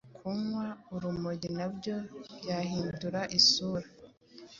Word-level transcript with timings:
Kunywa 0.17 0.65
urumogi 0.95 1.49
na 1.57 1.67
byo 1.75 1.95
byahinduye 2.37 3.21
isura, 3.39 3.87